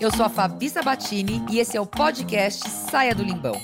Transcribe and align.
Eu 0.00 0.12
sou 0.12 0.24
a 0.24 0.28
Fabi 0.28 0.70
Sabatini 0.70 1.44
e 1.50 1.58
esse 1.58 1.76
é 1.76 1.80
o 1.80 1.86
podcast 1.86 2.70
Saia 2.70 3.12
do 3.12 3.24
Limbão. 3.24 3.60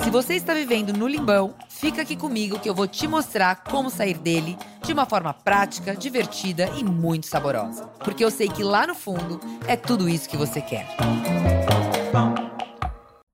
Se 0.00 0.10
você 0.10 0.34
está 0.34 0.54
vivendo 0.54 0.92
no 0.92 1.08
limbão, 1.08 1.56
fica 1.68 2.02
aqui 2.02 2.14
comigo 2.14 2.60
que 2.60 2.70
eu 2.70 2.74
vou 2.74 2.86
te 2.86 3.08
mostrar 3.08 3.64
como 3.64 3.90
sair 3.90 4.16
dele 4.16 4.56
de 4.84 4.92
uma 4.92 5.06
forma 5.06 5.34
prática, 5.34 5.96
divertida 5.96 6.68
e 6.78 6.84
muito 6.84 7.26
saborosa. 7.26 7.88
Porque 7.98 8.24
eu 8.24 8.30
sei 8.30 8.48
que 8.48 8.62
lá 8.62 8.86
no 8.86 8.94
fundo 8.94 9.40
é 9.66 9.74
tudo 9.74 10.08
isso 10.08 10.28
que 10.28 10.36
você 10.36 10.60
quer. 10.60 10.86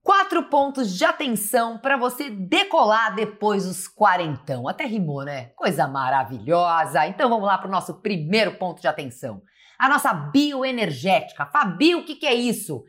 Quatro 0.03 0.45
pontos 0.45 0.97
de 0.97 1.05
atenção 1.05 1.77
para 1.77 1.99
você 1.99 2.31
decolar 2.31 3.15
depois 3.15 3.67
dos 3.67 3.87
quarentão. 3.87 4.67
Até 4.67 4.87
rimou, 4.87 5.23
né? 5.23 5.51
Coisa 5.55 5.87
maravilhosa. 5.87 7.07
Então 7.07 7.29
vamos 7.29 7.47
lá 7.47 7.59
para 7.59 7.69
o 7.69 7.71
nosso 7.71 8.01
primeiro 8.01 8.55
ponto 8.57 8.81
de 8.81 8.89
atenção. 8.89 9.43
A 9.79 9.89
nossa 9.89 10.13
bioenergética. 10.13 11.47
Fabi, 11.47 11.95
o 11.95 12.05
que, 12.05 12.17
que 12.17 12.27
é 12.27 12.35
isso? 12.35 12.85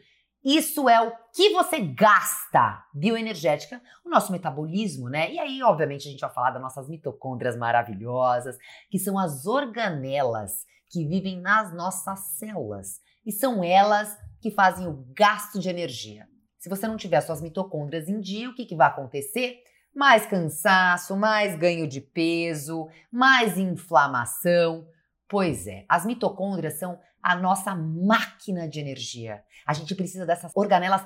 Isso 0.46 0.88
é 0.88 1.02
o 1.02 1.12
que 1.34 1.50
você 1.50 1.80
gasta 1.80 2.84
bioenergética, 2.94 3.82
o 4.06 4.10
nosso 4.10 4.32
metabolismo, 4.32 5.10
né? 5.10 5.32
E 5.34 5.40
aí, 5.40 5.64
obviamente, 5.64 6.08
a 6.08 6.12
gente 6.12 6.22
vai 6.22 6.30
falar 6.30 6.52
das 6.52 6.62
nossas 6.62 6.88
mitocôndrias 6.88 7.58
maravilhosas, 7.58 8.56
que 8.92 9.00
são 9.00 9.18
as 9.18 9.48
organelas 9.48 10.66
que 10.88 11.04
vivem 11.04 11.42
nas 11.42 11.74
nossas 11.74 12.38
células. 12.38 13.00
E 13.26 13.32
são 13.32 13.64
elas 13.64 14.16
que 14.40 14.52
fazem 14.52 14.88
o 14.88 15.04
gasto 15.16 15.60
de 15.60 15.68
energia. 15.68 16.28
Se 16.60 16.70
você 16.70 16.88
não 16.88 16.96
tiver 16.96 17.22
suas 17.22 17.42
mitocôndrias 17.42 18.08
em 18.08 18.20
dia, 18.20 18.48
o 18.48 18.54
que, 18.54 18.66
que 18.66 18.76
vai 18.76 18.88
acontecer? 18.88 19.58
Mais 19.96 20.28
cansaço, 20.28 21.16
mais 21.18 21.58
ganho 21.58 21.88
de 21.88 22.02
peso, 22.02 22.88
mais 23.12 23.58
inflamação. 23.58 24.88
Pois 25.28 25.68
é, 25.68 25.86
as 25.90 26.06
mitocôndrias 26.06 26.76
são 26.76 27.00
a 27.22 27.36
nossa 27.36 27.74
máquina 27.76 28.68
de 28.70 28.80
energia. 28.80 29.44
A 29.66 29.74
gente 29.74 29.96
precisa 29.96 30.26
dessas 30.26 30.52
organelas 30.56 31.04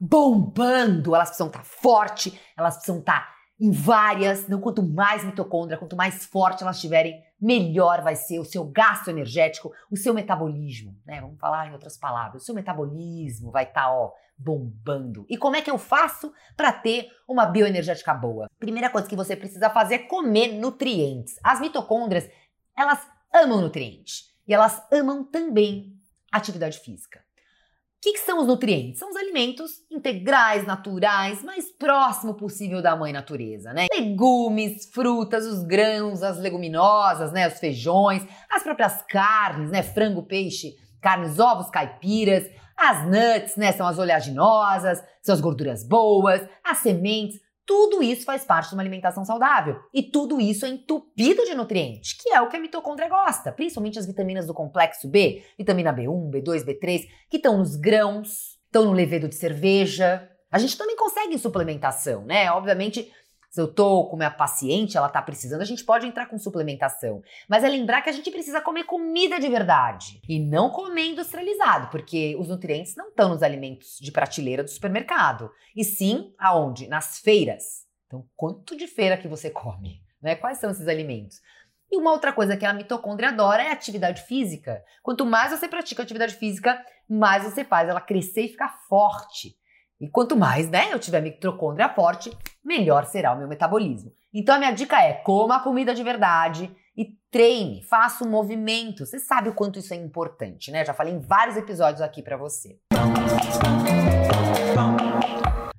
bombando, 0.00 1.14
elas 1.14 1.28
precisam 1.28 1.48
estar 1.48 1.58
tá 1.60 1.64
forte, 1.64 2.40
elas 2.56 2.76
precisam 2.76 3.00
estar 3.00 3.20
tá 3.20 3.34
em 3.60 3.70
várias. 3.70 4.48
Não, 4.48 4.60
quanto 4.60 4.82
mais 4.82 5.24
mitocôndria, 5.24 5.76
quanto 5.76 5.96
mais 5.96 6.24
forte 6.24 6.62
elas 6.62 6.80
tiverem, 6.80 7.22
melhor 7.40 8.02
vai 8.02 8.16
ser 8.16 8.38
o 8.38 8.44
seu 8.44 8.64
gasto 8.64 9.08
energético, 9.08 9.70
o 9.90 9.96
seu 9.96 10.14
metabolismo, 10.14 10.96
né? 11.04 11.20
Vamos 11.20 11.38
falar 11.38 11.68
em 11.68 11.72
outras 11.72 11.98
palavras. 11.98 12.42
O 12.42 12.46
seu 12.46 12.54
metabolismo 12.54 13.50
vai 13.50 13.64
estar, 13.64 13.82
tá, 13.82 13.92
ó, 13.92 14.12
bombando. 14.38 15.26
E 15.28 15.36
como 15.36 15.56
é 15.56 15.60
que 15.60 15.70
eu 15.70 15.78
faço 15.78 16.32
para 16.56 16.72
ter 16.72 17.08
uma 17.28 17.44
bioenergética 17.44 18.14
boa? 18.14 18.48
Primeira 18.58 18.88
coisa 18.88 19.08
que 19.08 19.16
você 19.16 19.36
precisa 19.36 19.68
fazer 19.68 19.94
é 19.94 19.98
comer 19.98 20.52
nutrientes. 20.54 21.38
As 21.42 21.60
mitocôndrias, 21.60 22.30
elas 22.76 23.04
amam 23.34 23.60
nutrientes. 23.60 24.28
E 24.46 24.54
elas 24.54 24.82
amam 24.90 25.24
também 25.24 25.94
atividade 26.32 26.78
física. 26.78 27.20
O 27.98 28.00
que, 28.00 28.12
que, 28.12 28.20
são 28.20 28.38
os 28.38 28.46
nutrientes? 28.46 29.00
São 29.00 29.10
os 29.10 29.16
alimentos 29.16 29.72
integrais, 29.90 30.64
naturais, 30.64 31.42
mais 31.42 31.68
próximo 31.72 32.34
possível 32.34 32.80
da 32.80 32.94
mãe 32.94 33.12
natureza, 33.12 33.72
né? 33.72 33.86
Legumes, 33.92 34.88
frutas, 34.94 35.44
os 35.44 35.64
grãos, 35.64 36.22
as 36.22 36.38
leguminosas, 36.38 37.32
né? 37.32 37.48
Os 37.48 37.58
feijões, 37.58 38.22
as 38.48 38.62
próprias 38.62 39.02
carnes, 39.02 39.70
né? 39.70 39.82
Frango, 39.82 40.22
peixe, 40.22 40.76
carnes, 41.00 41.40
ovos, 41.40 41.70
caipiras, 41.70 42.48
as 42.76 43.04
nuts, 43.04 43.56
né? 43.56 43.72
São 43.72 43.84
as 43.84 43.98
oleaginosas, 43.98 45.02
são 45.20 45.34
as 45.34 45.40
gorduras 45.40 45.82
boas, 45.82 46.40
as 46.62 46.78
sementes. 46.78 47.40
Tudo 47.68 48.02
isso 48.02 48.24
faz 48.24 48.46
parte 48.46 48.70
de 48.70 48.74
uma 48.74 48.82
alimentação 48.82 49.26
saudável. 49.26 49.78
E 49.92 50.02
tudo 50.02 50.40
isso 50.40 50.64
é 50.64 50.70
entupido 50.70 51.44
de 51.44 51.54
nutrientes, 51.54 52.14
que 52.14 52.30
é 52.30 52.40
o 52.40 52.48
que 52.48 52.56
a 52.56 52.60
mitocôndria 52.60 53.10
gosta, 53.10 53.52
principalmente 53.52 53.98
as 53.98 54.06
vitaminas 54.06 54.46
do 54.46 54.54
complexo 54.54 55.06
B, 55.06 55.44
vitamina 55.58 55.92
B1, 55.92 56.30
B2, 56.30 56.64
B3, 56.64 57.02
que 57.28 57.36
estão 57.36 57.58
nos 57.58 57.76
grãos, 57.76 58.58
estão 58.64 58.86
no 58.86 58.92
levedo 58.92 59.28
de 59.28 59.34
cerveja. 59.34 60.26
A 60.50 60.58
gente 60.58 60.78
também 60.78 60.96
consegue 60.96 61.36
suplementação, 61.36 62.24
né? 62.24 62.50
Obviamente, 62.52 63.12
se 63.58 63.62
eu 63.62 63.66
tô 63.66 64.04
com 64.04 64.16
minha 64.16 64.30
paciente, 64.30 64.96
ela 64.96 65.08
tá 65.08 65.20
precisando, 65.20 65.62
a 65.62 65.64
gente 65.64 65.82
pode 65.82 66.06
entrar 66.06 66.26
com 66.26 66.38
suplementação. 66.38 67.20
Mas 67.48 67.64
é 67.64 67.68
lembrar 67.68 68.02
que 68.02 68.08
a 68.08 68.12
gente 68.12 68.30
precisa 68.30 68.60
comer 68.60 68.84
comida 68.84 69.40
de 69.40 69.48
verdade 69.48 70.20
e 70.28 70.38
não 70.38 70.70
comer 70.70 71.06
industrializado, 71.06 71.88
porque 71.90 72.36
os 72.38 72.46
nutrientes 72.46 72.94
não 72.94 73.08
estão 73.08 73.30
nos 73.30 73.42
alimentos 73.42 73.98
de 74.00 74.12
prateleira 74.12 74.62
do 74.62 74.70
supermercado, 74.70 75.50
e 75.74 75.82
sim 75.82 76.32
aonde? 76.38 76.86
Nas 76.86 77.18
feiras. 77.18 77.84
Então, 78.06 78.24
quanto 78.36 78.76
de 78.76 78.86
feira 78.86 79.16
que 79.16 79.26
você 79.26 79.50
come? 79.50 80.04
Né? 80.22 80.36
Quais 80.36 80.58
são 80.58 80.70
esses 80.70 80.86
alimentos? 80.86 81.40
E 81.90 81.96
uma 81.96 82.12
outra 82.12 82.32
coisa 82.32 82.56
que 82.56 82.64
a 82.64 82.72
mitocôndria 82.72 83.30
adora 83.30 83.64
é 83.64 83.70
a 83.70 83.72
atividade 83.72 84.22
física. 84.22 84.84
Quanto 85.02 85.26
mais 85.26 85.50
você 85.50 85.66
pratica 85.66 86.04
atividade 86.04 86.36
física, 86.36 86.80
mais 87.08 87.42
você 87.42 87.64
faz 87.64 87.88
ela 87.88 88.00
crescer 88.00 88.42
e 88.42 88.48
ficar 88.50 88.68
forte. 88.88 89.56
E 90.00 90.08
quanto 90.08 90.36
mais, 90.36 90.70
né, 90.70 90.92
eu 90.92 90.98
tiver 90.98 91.20
mitocôndria 91.20 91.88
forte, 91.88 92.30
melhor 92.64 93.04
será 93.04 93.32
o 93.32 93.38
meu 93.38 93.48
metabolismo. 93.48 94.12
Então 94.32 94.54
a 94.54 94.58
minha 94.58 94.70
dica 94.70 95.02
é: 95.02 95.12
coma 95.12 95.58
comida 95.58 95.92
de 95.92 96.04
verdade 96.04 96.70
e 96.96 97.06
treine, 97.32 97.82
faça 97.82 98.24
um 98.24 98.30
movimento. 98.30 99.04
Você 99.04 99.18
sabe 99.18 99.48
o 99.48 99.54
quanto 99.54 99.80
isso 99.80 99.92
é 99.92 99.96
importante, 99.96 100.70
né? 100.70 100.84
Já 100.84 100.94
falei 100.94 101.14
em 101.14 101.18
vários 101.18 101.56
episódios 101.56 102.00
aqui 102.00 102.22
para 102.22 102.36
você. 102.36 102.78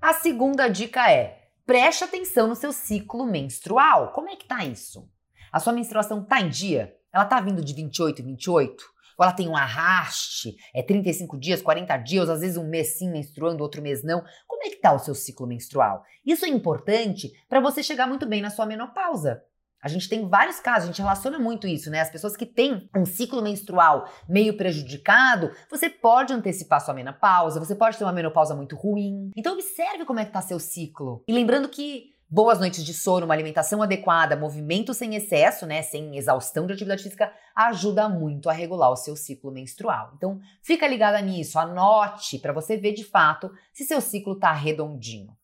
A 0.01 0.13
segunda 0.13 0.67
dica 0.67 1.09
é: 1.09 1.47
preste 1.65 2.03
atenção 2.03 2.45
no 2.45 2.55
seu 2.55 2.73
ciclo 2.73 3.25
menstrual. 3.25 4.11
Como 4.11 4.27
é 4.27 4.35
que 4.35 4.45
tá 4.45 4.65
isso? 4.65 5.09
A 5.49 5.61
sua 5.61 5.71
menstruação 5.71 6.25
tá 6.25 6.41
em 6.41 6.49
dia? 6.49 6.93
Ela 7.13 7.23
tá 7.23 7.39
vindo 7.39 7.63
de 7.63 7.73
28 7.73 8.21
em 8.21 8.25
28? 8.25 8.83
Ou 9.19 9.25
ela 9.25 9.33
tem 9.33 9.49
um 9.49 9.57
arraste, 9.57 10.55
é 10.73 10.81
35 10.81 11.37
dias, 11.37 11.61
40 11.61 11.97
dias, 11.97 12.29
às 12.29 12.39
vezes 12.39 12.55
um 12.55 12.69
mês 12.69 12.97
sim 12.97 13.11
menstruando, 13.11 13.61
outro 13.61 13.81
mês 13.81 14.01
não. 14.01 14.23
Como 14.47 14.63
é 14.63 14.69
que 14.69 14.79
tá 14.79 14.93
o 14.93 14.99
seu 14.99 15.13
ciclo 15.13 15.45
menstrual? 15.45 16.01
Isso 16.25 16.45
é 16.45 16.47
importante 16.47 17.29
para 17.49 17.59
você 17.59 17.83
chegar 17.83 18.07
muito 18.07 18.25
bem 18.25 18.41
na 18.41 18.49
sua 18.49 18.65
menopausa. 18.65 19.43
A 19.81 19.89
gente 19.89 20.09
tem 20.09 20.27
vários 20.27 20.59
casos, 20.59 20.83
a 20.83 20.87
gente 20.87 21.01
relaciona 21.01 21.39
muito 21.39 21.67
isso, 21.67 21.89
né? 21.89 22.01
As 22.01 22.09
pessoas 22.09 22.35
que 22.35 22.45
têm 22.45 22.89
um 22.95 23.05
ciclo 23.05 23.41
menstrual 23.41 24.09
meio 24.27 24.55
prejudicado, 24.55 25.51
você 25.69 25.89
pode 25.89 26.33
antecipar 26.33 26.81
sua 26.81 26.93
menopausa, 26.93 27.59
você 27.59 27.75
pode 27.75 27.97
ter 27.97 28.03
uma 28.03 28.13
menopausa 28.13 28.55
muito 28.55 28.75
ruim. 28.75 29.31
Então 29.35 29.53
observe 29.53 30.05
como 30.05 30.19
é 30.19 30.25
que 30.25 30.33
tá 30.33 30.41
seu 30.41 30.59
ciclo. 30.59 31.23
E 31.27 31.33
lembrando 31.33 31.69
que 31.69 32.13
Boas 32.31 32.59
noites 32.59 32.85
de 32.85 32.93
sono, 32.93 33.25
uma 33.25 33.33
alimentação 33.33 33.81
adequada, 33.81 34.35
movimento 34.35 34.93
sem 34.93 35.15
excesso, 35.15 35.65
né, 35.65 35.81
sem 35.81 36.15
exaustão 36.15 36.67
de 36.67 36.73
atividade 36.73 37.01
física, 37.01 37.33
ajuda 37.55 38.07
muito 38.07 38.51
a 38.51 38.53
regular 38.53 38.91
o 38.91 38.95
seu 38.95 39.15
ciclo 39.15 39.51
menstrual. 39.51 40.11
Então, 40.15 40.39
fica 40.61 40.87
ligada 40.87 41.19
nisso, 41.21 41.57
anote 41.57 42.37
para 42.37 42.53
você 42.53 42.77
ver 42.77 42.93
de 42.93 43.03
fato 43.03 43.51
se 43.73 43.83
seu 43.83 43.99
ciclo 43.99 44.33
está 44.33 44.53
redondinho. 44.53 45.35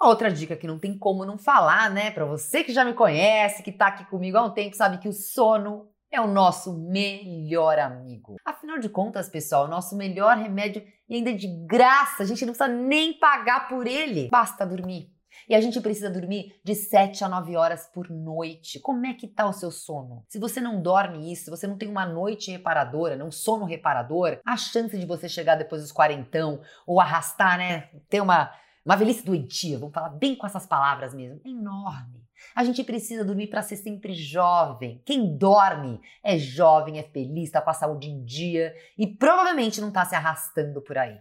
Outra 0.00 0.28
dica 0.28 0.56
que 0.56 0.66
não 0.66 0.80
tem 0.80 0.98
como 0.98 1.24
não 1.24 1.38
falar, 1.38 1.90
né, 1.90 2.10
para 2.10 2.24
você 2.24 2.64
que 2.64 2.72
já 2.72 2.84
me 2.84 2.92
conhece, 2.92 3.62
que 3.62 3.70
está 3.70 3.86
aqui 3.86 4.04
comigo 4.06 4.36
há 4.36 4.42
um 4.42 4.50
tempo, 4.50 4.74
sabe 4.74 4.98
que 4.98 5.08
o 5.08 5.12
sono 5.12 5.91
é 6.12 6.20
o 6.20 6.26
nosso 6.26 6.78
melhor 6.78 7.78
amigo. 7.78 8.36
Afinal 8.44 8.78
de 8.78 8.88
contas, 8.88 9.28
pessoal, 9.28 9.64
o 9.64 9.68
nosso 9.68 9.96
melhor 9.96 10.36
remédio 10.36 10.84
e 11.08 11.16
ainda 11.16 11.32
de 11.32 11.48
graça, 11.66 12.22
a 12.22 12.26
gente 12.26 12.44
não 12.44 12.52
precisa 12.52 12.68
nem 12.68 13.18
pagar 13.18 13.66
por 13.68 13.86
ele. 13.86 14.28
Basta 14.30 14.66
dormir. 14.66 15.10
E 15.48 15.54
a 15.54 15.60
gente 15.60 15.80
precisa 15.80 16.10
dormir 16.10 16.60
de 16.62 16.74
7 16.74 17.24
a 17.24 17.28
9 17.28 17.56
horas 17.56 17.86
por 17.92 18.10
noite. 18.10 18.78
Como 18.78 19.06
é 19.06 19.14
que 19.14 19.26
tá 19.26 19.46
o 19.48 19.52
seu 19.52 19.70
sono? 19.70 20.24
Se 20.28 20.38
você 20.38 20.60
não 20.60 20.80
dorme 20.80 21.32
isso, 21.32 21.44
se 21.44 21.50
você 21.50 21.66
não 21.66 21.78
tem 21.78 21.88
uma 21.88 22.06
noite 22.06 22.50
reparadora, 22.50 23.16
não 23.16 23.30
sono 23.30 23.64
reparador, 23.64 24.38
a 24.46 24.56
chance 24.56 24.96
de 24.96 25.06
você 25.06 25.28
chegar 25.28 25.56
depois 25.56 25.82
dos 25.82 25.90
quarentão 25.90 26.60
ou 26.86 27.00
arrastar, 27.00 27.56
né, 27.58 27.88
ter 28.08 28.20
uma 28.20 28.52
uma 28.84 28.96
velhice 28.96 29.24
doentia, 29.24 29.78
vamos 29.78 29.94
falar 29.94 30.10
bem 30.10 30.34
com 30.34 30.46
essas 30.46 30.66
palavras 30.66 31.14
mesmo, 31.14 31.40
é 31.44 31.48
enorme. 31.48 32.21
A 32.54 32.64
gente 32.64 32.84
precisa 32.84 33.24
dormir 33.24 33.46
para 33.46 33.62
ser 33.62 33.76
sempre 33.76 34.12
jovem. 34.12 35.00
Quem 35.06 35.36
dorme 35.36 36.00
é 36.22 36.36
jovem, 36.36 36.98
é 36.98 37.02
feliz, 37.02 37.44
está 37.44 37.62
com 37.62 37.70
a 37.70 37.74
saúde 37.74 38.10
em 38.10 38.22
dia 38.24 38.74
e 38.98 39.06
provavelmente 39.06 39.80
não 39.80 39.88
está 39.88 40.04
se 40.04 40.14
arrastando 40.14 40.82
por 40.82 40.98
aí. 40.98 41.18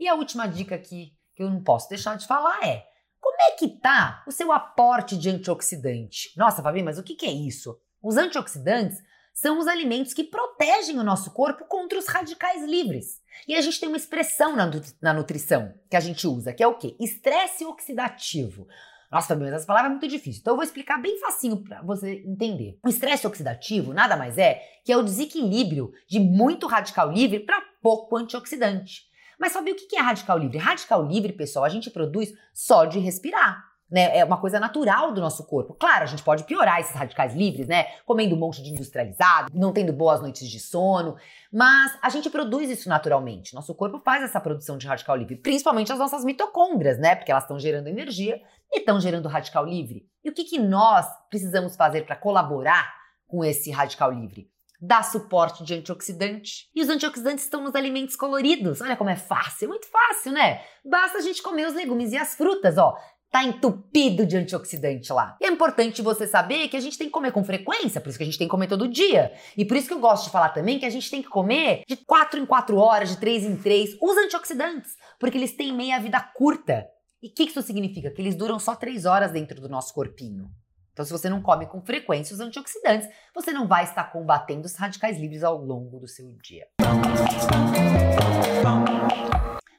E 0.00 0.08
a 0.08 0.14
última 0.14 0.48
dica 0.48 0.74
aqui 0.74 1.12
que 1.36 1.44
eu 1.44 1.50
não 1.50 1.62
posso 1.62 1.88
deixar 1.88 2.16
de 2.16 2.26
falar 2.26 2.66
é: 2.66 2.84
como 3.20 3.36
é 3.40 3.52
que 3.52 3.68
tá 3.68 4.24
o 4.26 4.32
seu 4.32 4.50
aporte 4.50 5.16
de 5.16 5.30
antioxidante? 5.30 6.32
Nossa, 6.36 6.60
Fabi, 6.60 6.82
mas 6.82 6.98
o 6.98 7.04
que, 7.04 7.14
que 7.14 7.26
é 7.26 7.32
isso? 7.32 7.78
Os 8.02 8.16
antioxidantes 8.16 9.00
são 9.34 9.58
os 9.58 9.66
alimentos 9.66 10.14
que 10.14 10.22
protegem 10.22 10.98
o 10.98 11.02
nosso 11.02 11.32
corpo 11.32 11.64
contra 11.64 11.98
os 11.98 12.06
radicais 12.06 12.62
livres. 12.62 13.20
E 13.48 13.56
a 13.56 13.60
gente 13.60 13.80
tem 13.80 13.88
uma 13.88 13.98
expressão 13.98 14.54
na, 14.54 14.70
na 15.02 15.12
nutrição 15.12 15.74
que 15.90 15.96
a 15.96 16.00
gente 16.00 16.24
usa, 16.26 16.52
que 16.52 16.62
é 16.62 16.66
o 16.66 16.78
quê? 16.78 16.96
Estresse 17.00 17.64
oxidativo. 17.64 18.68
Nossa, 19.10 19.28
Fabiana, 19.28 19.56
essa 19.56 19.66
palavra 19.66 19.88
é 19.88 19.90
muito 19.90 20.08
difícil. 20.08 20.40
Então 20.40 20.52
eu 20.52 20.56
vou 20.56 20.64
explicar 20.64 21.02
bem 21.02 21.18
facinho 21.18 21.56
para 21.56 21.82
você 21.82 22.22
entender. 22.24 22.78
O 22.84 22.88
estresse 22.88 23.26
oxidativo 23.26 23.92
nada 23.92 24.16
mais 24.16 24.38
é 24.38 24.62
que 24.84 24.92
é 24.92 24.96
o 24.96 25.02
desequilíbrio 25.02 25.92
de 26.08 26.20
muito 26.20 26.66
radical 26.68 27.10
livre 27.10 27.40
para 27.40 27.60
pouco 27.82 28.16
antioxidante. 28.16 29.02
Mas 29.38 29.52
sabe 29.52 29.72
o 29.72 29.74
que 29.74 29.96
é 29.96 30.00
radical 30.00 30.38
livre? 30.38 30.58
Radical 30.58 31.04
livre, 31.04 31.32
pessoal, 31.32 31.64
a 31.64 31.68
gente 31.68 31.90
produz 31.90 32.32
só 32.52 32.84
de 32.84 33.00
respirar. 33.00 33.73
Né? 33.94 34.18
É 34.18 34.24
uma 34.24 34.38
coisa 34.38 34.58
natural 34.58 35.12
do 35.12 35.20
nosso 35.20 35.44
corpo. 35.44 35.72
Claro, 35.72 36.02
a 36.02 36.06
gente 36.06 36.24
pode 36.24 36.42
piorar 36.42 36.80
esses 36.80 36.96
radicais 36.96 37.32
livres, 37.32 37.68
né? 37.68 37.84
Comendo 38.04 38.34
um 38.34 38.38
monte 38.38 38.60
de 38.60 38.70
industrializado, 38.70 39.52
não 39.54 39.72
tendo 39.72 39.92
boas 39.92 40.20
noites 40.20 40.50
de 40.50 40.58
sono, 40.58 41.14
mas 41.52 41.96
a 42.02 42.08
gente 42.08 42.28
produz 42.28 42.68
isso 42.68 42.88
naturalmente. 42.88 43.54
Nosso 43.54 43.72
corpo 43.72 44.00
faz 44.04 44.24
essa 44.24 44.40
produção 44.40 44.76
de 44.76 44.88
radical 44.88 45.14
livre, 45.14 45.36
principalmente 45.36 45.92
as 45.92 45.98
nossas 46.00 46.24
mitocôndrias, 46.24 46.98
né? 46.98 47.14
Porque 47.14 47.30
elas 47.30 47.44
estão 47.44 47.56
gerando 47.56 47.86
energia 47.86 48.42
e 48.72 48.80
estão 48.80 48.98
gerando 48.98 49.28
radical 49.28 49.64
livre. 49.64 50.04
E 50.24 50.28
o 50.28 50.34
que, 50.34 50.42
que 50.42 50.58
nós 50.58 51.06
precisamos 51.30 51.76
fazer 51.76 52.04
para 52.04 52.16
colaborar 52.16 52.92
com 53.28 53.44
esse 53.44 53.70
radical 53.70 54.10
livre? 54.10 54.50
dá 54.84 55.02
suporte 55.02 55.64
de 55.64 55.74
antioxidante. 55.74 56.68
E 56.74 56.82
os 56.82 56.88
antioxidantes 56.88 57.44
estão 57.44 57.62
nos 57.62 57.74
alimentos 57.74 58.16
coloridos. 58.16 58.80
Olha 58.82 58.96
como 58.96 59.08
é 59.08 59.16
fácil, 59.16 59.68
muito 59.68 59.86
fácil, 59.86 60.32
né? 60.32 60.62
Basta 60.84 61.18
a 61.18 61.20
gente 61.22 61.42
comer 61.42 61.66
os 61.66 61.74
legumes 61.74 62.12
e 62.12 62.18
as 62.18 62.34
frutas, 62.34 62.76
ó. 62.76 62.94
Tá 63.34 63.42
entupido 63.42 64.24
de 64.24 64.36
antioxidante 64.36 65.12
lá. 65.12 65.36
E 65.40 65.44
é 65.44 65.48
importante 65.48 66.00
você 66.00 66.24
saber 66.24 66.68
que 66.68 66.76
a 66.76 66.80
gente 66.80 66.96
tem 66.96 67.08
que 67.08 67.12
comer 67.12 67.32
com 67.32 67.42
frequência, 67.42 68.00
por 68.00 68.08
isso 68.08 68.16
que 68.16 68.22
a 68.22 68.26
gente 68.26 68.38
tem 68.38 68.46
que 68.46 68.50
comer 68.52 68.68
todo 68.68 68.86
dia. 68.86 69.32
E 69.56 69.64
por 69.64 69.76
isso 69.76 69.88
que 69.88 69.92
eu 69.92 69.98
gosto 69.98 70.26
de 70.26 70.30
falar 70.30 70.50
também 70.50 70.78
que 70.78 70.86
a 70.86 70.90
gente 70.90 71.10
tem 71.10 71.20
que 71.20 71.28
comer 71.28 71.82
de 71.84 71.96
4 71.96 72.38
em 72.38 72.46
4 72.46 72.76
horas, 72.76 73.08
de 73.08 73.16
3 73.16 73.42
em 73.42 73.56
3, 73.56 73.96
os 74.00 74.16
antioxidantes, 74.16 74.92
porque 75.18 75.36
eles 75.36 75.50
têm 75.50 75.72
meia 75.72 75.98
vida 75.98 76.20
curta. 76.20 76.86
E 77.20 77.26
o 77.26 77.34
que 77.34 77.42
isso 77.42 77.60
significa? 77.60 78.08
Que 78.08 78.22
eles 78.22 78.36
duram 78.36 78.60
só 78.60 78.76
3 78.76 79.04
horas 79.04 79.32
dentro 79.32 79.60
do 79.60 79.68
nosso 79.68 79.92
corpinho. 79.92 80.48
Então, 80.92 81.04
se 81.04 81.10
você 81.10 81.28
não 81.28 81.42
come 81.42 81.66
com 81.66 81.82
frequência 81.84 82.34
os 82.34 82.40
antioxidantes, 82.40 83.08
você 83.34 83.50
não 83.50 83.66
vai 83.66 83.82
estar 83.82 84.12
combatendo 84.12 84.64
os 84.64 84.76
radicais 84.76 85.18
livres 85.18 85.42
ao 85.42 85.58
longo 85.58 85.98
do 85.98 86.06
seu 86.06 86.30
dia. 86.40 86.68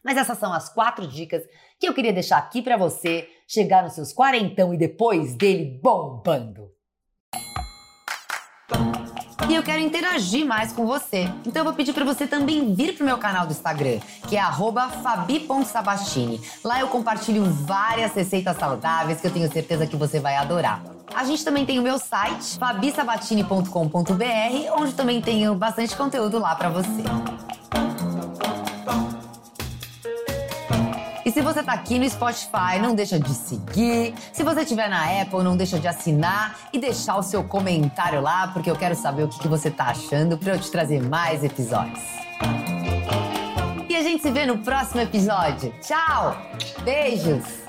Mas 0.06 0.18
essas 0.18 0.38
são 0.38 0.54
as 0.54 0.70
quatro 0.70 1.08
dicas 1.08 1.42
que 1.80 1.88
eu 1.88 1.94
queria 1.94 2.14
deixar 2.14 2.38
aqui 2.38 2.62
para 2.62 2.78
você 2.78 3.28
chegar 3.48 3.82
nos 3.82 3.94
seus 3.94 4.14
quarentão 4.14 4.72
e 4.72 4.78
depois 4.78 5.36
dele 5.36 5.80
bombando. 5.82 6.70
E 9.50 9.54
eu 9.54 9.64
quero 9.64 9.80
interagir 9.80 10.46
mais 10.46 10.74
com 10.74 10.86
você. 10.86 11.28
Então 11.46 11.62
eu 11.62 11.64
vou 11.64 11.74
pedir 11.74 11.94
para 11.94 12.06
você 12.06 12.26
também 12.26 12.74
vir 12.74 12.96
pro 12.96 13.06
meu 13.06 13.18
canal 13.18 13.46
do 13.46 13.52
Instagram, 13.52 14.00
que 14.28 14.38
é 14.38 14.42
fabi.sabastini. 15.04 16.42
Lá 16.64 16.80
eu 16.80 16.88
compartilho 16.88 17.44
várias 17.46 18.14
receitas 18.14 18.58
saudáveis 18.58 19.22
que 19.22 19.28
eu 19.28 19.32
tenho 19.32 19.52
certeza 19.52 19.88
que 19.88 19.96
você 19.96 20.20
vai 20.20 20.36
adorar. 20.36 20.84
A 21.16 21.24
gente 21.24 21.46
também 21.46 21.66
tem 21.66 21.80
o 21.80 21.84
meu 21.84 22.00
site, 22.00 22.58
fabisabatini.com.br, 22.58 24.80
onde 24.80 24.94
também 24.94 25.22
tenho 25.22 25.56
bastante 25.56 25.96
conteúdo 25.96 26.40
lá 26.40 26.56
para 26.56 26.70
você. 26.70 27.04
E 31.26 31.32
se 31.32 31.42
você 31.42 31.64
tá 31.64 31.74
aqui 31.74 31.98
no 31.98 32.08
Spotify, 32.08 32.78
não 32.80 32.94
deixa 32.94 33.20
de 33.20 33.34
seguir. 33.34 34.14
Se 34.32 34.44
você 34.44 34.62
estiver 34.62 34.88
na 34.88 35.22
Apple, 35.22 35.42
não 35.42 35.58
deixa 35.58 35.80
de 35.80 35.88
assinar 35.88 36.56
e 36.72 36.78
deixar 36.78 37.18
o 37.18 37.24
seu 37.24 37.44
comentário 37.44 38.22
lá, 38.22 38.50
porque 38.50 38.70
eu 38.70 38.76
quero 38.76 38.94
saber 38.94 39.24
o 39.24 39.28
que, 39.28 39.48
você 39.48 39.72
tá 39.72 39.86
achando 39.86 40.38
para 40.38 40.54
eu 40.54 40.60
te 40.60 40.70
trazer 40.70 41.02
mais 41.02 41.44
episódios. 41.44 42.00
E 43.90 43.96
a 43.96 44.04
gente 44.04 44.22
se 44.22 44.30
vê 44.30 44.46
no 44.46 44.60
próximo 44.60 45.02
episódio. 45.02 45.74
Tchau! 45.82 46.38
Beijos! 46.84 47.65